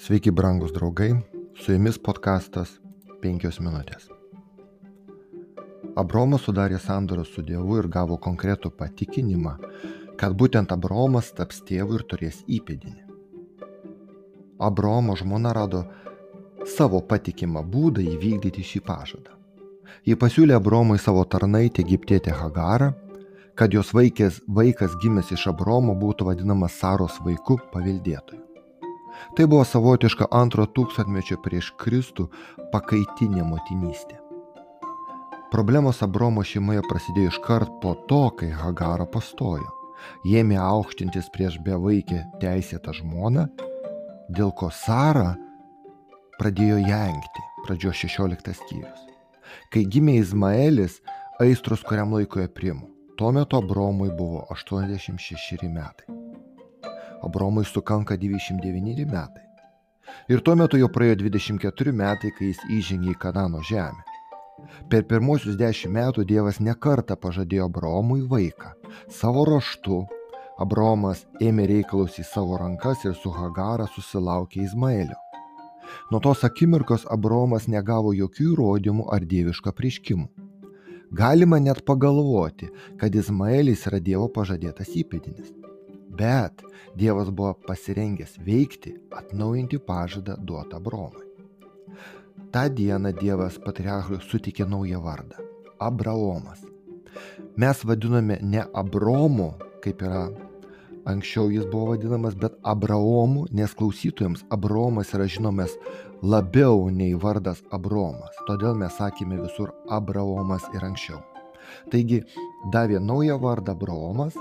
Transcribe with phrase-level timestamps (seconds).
[0.00, 1.10] Sveiki, brangus draugai,
[1.60, 2.70] su jumis podkastas
[3.20, 4.06] 5 minutės.
[6.00, 9.52] Abromas sudarė sandorą su Dievu ir gavo konkretų patikinimą,
[10.16, 13.04] kad būtent Abromas taps tėvu ir turės įpėdinį.
[14.70, 15.84] Abromo žmona rado
[16.78, 19.36] savo patikimą būdą įvykdyti šį pažadą.
[20.08, 22.94] Ji pasiūlė Abromui savo tarnaitę Egiptietę Hagarą,
[23.52, 28.46] kad jos vaikės, vaikas gimęs iš Abromo būtų vadinamas Saros vaiku paveldėtoju.
[29.36, 32.28] Tai buvo savotiška antro tūkstantmečio prieš Kristų
[32.72, 34.18] pakaitinė motinystė.
[35.50, 39.66] Problemos Abromo šeimoje prasidėjo iškart po to, kai Hagara pastojo.
[40.24, 43.48] Jėmė aukštintis prieš bevaikę teisėtą žmoną,
[44.30, 45.34] dėl ko Sara
[46.38, 49.02] pradėjo jengti, pradžio 16 skyrius.
[49.74, 51.00] Kai gimė Izmaelis,
[51.42, 52.86] aistros kuriam laikui aprimo.
[53.18, 56.09] Tuo metu Abromui buvo 86 metai.
[57.26, 59.46] Abromui sukanka 29 metai.
[60.28, 64.06] Ir tuo metu jau praėjo 24 metai, kai jis įžengė į Kanano žemę.
[64.92, 68.74] Per pirmosius dešimt metų Dievas nekarta pažadėjo Abromui vaiką.
[69.08, 70.02] Savo raštu
[70.60, 75.16] Abromas ėmė reikalus į savo rankas ir su Hagara susilaukė Izmaelio.
[76.12, 80.28] Nuo tos akimirkos Abromas negavo jokių įrodymų ar dieviško prieškimų.
[81.16, 82.68] Galima net pagalvoti,
[83.00, 85.50] kad Izmaelis yra Dievo pažadėtas įpėdinis.
[86.20, 86.64] Bet
[87.00, 91.24] Dievas buvo pasirengęs veikti, atnaujinti pažadą duotą Abromui.
[92.50, 95.36] Ta diena Dievas patriarchui sutikė naują vardą-
[95.88, 96.64] Abraomas.
[97.56, 100.28] Mes vadiname ne Abromu, kaip yra
[101.06, 105.76] anksčiau jis buvo vadinamas, bet Abraomu, nes klausytojams Abromas yra žinomas
[106.22, 108.34] labiau nei vardas Abromas.
[108.48, 111.22] Todėl mes sakėme visur Abraomas ir anksčiau.
[111.90, 112.24] Taigi
[112.72, 114.34] davė naują vardą Abraomas,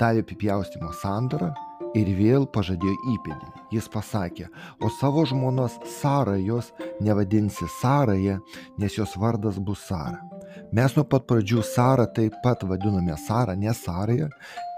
[0.00, 1.52] davė apipjaustimo sandorą
[1.94, 3.62] ir vėl pažadėjo įpėdinį.
[3.74, 4.48] Jis pasakė,
[4.82, 8.40] o savo žmonos Sarajos nevadinsi Saraja,
[8.78, 10.20] nes jos vardas bus Sara.
[10.74, 14.28] Mes nuo pat pradžių Sarą taip pat vadiname Sara, ne Saraja,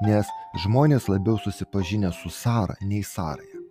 [0.05, 0.29] nes
[0.65, 3.65] žmonės labiau susipažinę su Sara nei Saraja.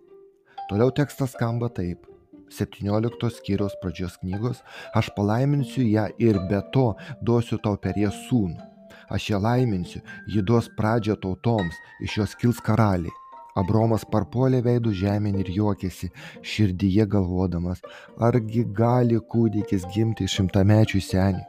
[0.70, 2.02] Toliau tekstas skamba taip.
[2.50, 4.60] 17 skyriaus pradžios knygos,
[4.94, 8.65] aš palaiminsiu ją ir be to duosiu tau per ją sūnų
[9.10, 13.14] aš ją laiminsiu, ji duos pradžią tautoms, iš jos kils karaliai.
[13.56, 16.10] Abromas parpuolė veidų žemėn ir juokėsi,
[16.44, 17.80] širdyje galvodamas,
[18.20, 21.44] argi gali kūdikis gimti šimtamečių senių,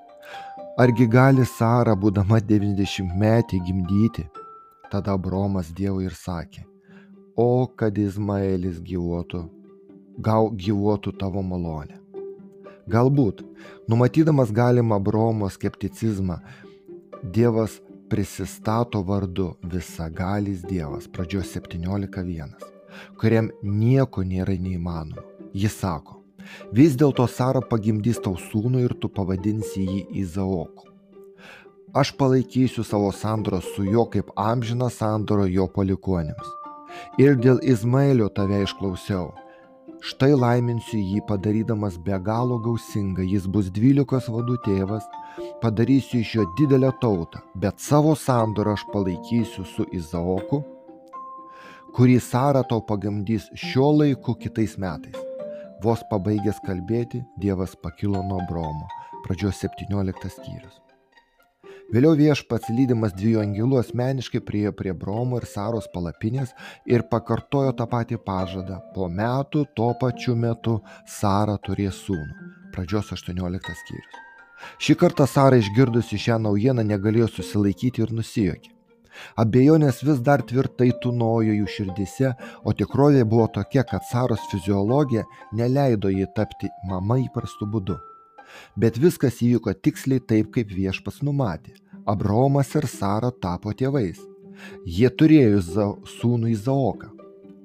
[0.79, 4.27] argi gali Sara, būdama 90 metį, gimdyti.
[4.87, 6.63] Tada Abromas Dievui ir sakė,
[7.35, 9.41] o kad Izmaelis gyvuotų,
[10.23, 11.99] gal gyvuotų tavo malonė.
[12.87, 13.43] Galbūt,
[13.91, 16.39] numatydamas galimą Abromo skepticizmą,
[17.33, 22.53] Dievas prisistato vardu visagalis Dievas, pradžios 17.1,
[23.19, 25.25] kuriam nieko nėra neįmanoma.
[25.51, 26.21] Jis sako,
[26.71, 30.87] vis dėlto Sara pagimdys tau sūnų ir tu pavadinsi jį Izaoku.
[31.91, 36.53] Aš palaikysiu savo sandorą su juo kaip amžiną sandorą jo palikonėms.
[37.19, 39.33] Ir dėl Izmaelio tave išklausiau
[40.05, 45.05] Štai laiminsiu jį padarydamas be galo gausingą, jis bus dvylikos vadų tėvas,
[45.63, 50.61] padarysiu iš jo didelę tautą, bet savo sandorą aš palaikysiu su Izaoku,
[51.97, 55.17] kurį Sara tau pagamdys šiuo laiku kitais metais.
[55.81, 58.89] Vos pabaigęs kalbėti, Dievas pakilo nuo Bromo,
[59.25, 60.86] pradžios 17 skyrius.
[61.87, 66.49] Vėliau viešpats lydimas dviejų angelų asmeniškai priejo prie Bromo ir Saros palapinės
[66.83, 68.81] ir pakartojo tą patį pažadą.
[68.95, 72.49] Po metų tuo pačiu metu Sara turės sūnų.
[72.75, 74.19] Pradžios 18 skyrius.
[74.83, 78.73] Šį kartą Sara išgirdusi šią naujieną negalėjo susilaikyti ir nusijuokė.
[79.39, 82.33] Abejonės vis dar tvirtai tunojo jų širdise,
[82.67, 85.23] o tikrovė buvo tokia, kad Saros fiziologija
[85.55, 87.95] neleido jai tapti mama įprastu būdu.
[88.75, 91.75] Bet viskas įvyko tiksliai taip, kaip viešpas numatė.
[92.07, 94.19] Abraomas ir Sara tapo tėvais.
[94.85, 97.11] Jie turėjo sūnų Izaoką.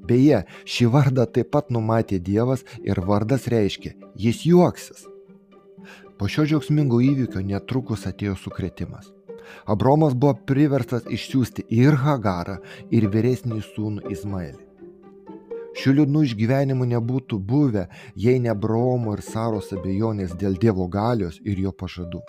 [0.08, 5.06] Beje, šį vardą taip pat numatė Dievas ir vardas reiškia, jis juoksis.
[6.19, 9.12] Po šio džiaugsmingo įvykio netrukus atėjo sukretimas.
[9.67, 12.58] Abromas buvo priverstas išsiųsti ir Hagarą,
[12.90, 14.72] ir vyresnį sūnų Izmaelį.
[15.79, 17.87] Šių liūdnų išgyvenimų nebūtų buvę,
[18.17, 22.21] jei ne Bromo ir Saros abejonės dėl Dievo galios ir jo pažadų.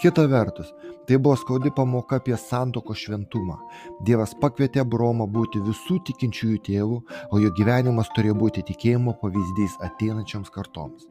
[0.00, 0.72] Kita vertus,
[1.06, 3.58] tai buvo skaudi pamoka apie santoko šventumą.
[4.04, 6.98] Dievas pakvietė Bromą būti visų tikinčiųjų tėvų,
[7.32, 11.04] o jo gyvenimas turėjo būti tikėjimo pavyzdys ateinančioms kartoms.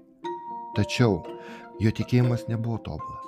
[0.77, 1.21] Tačiau
[1.81, 3.25] jo tikėjimas nebuvo tobulas.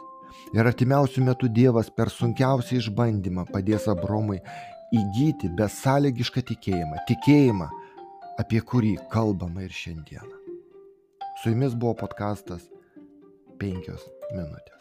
[0.58, 4.42] Ir artimiausių metų Dievas per sunkiausią išbandymą padės Abromui
[4.92, 7.06] įgyti besąlygišką tikėjimą.
[7.08, 7.70] Tikėjimą,
[8.42, 10.38] apie kurį kalbama ir šiandieną.
[11.42, 12.68] Su jumis buvo podkastas
[13.62, 13.98] 5
[14.34, 14.81] minutės.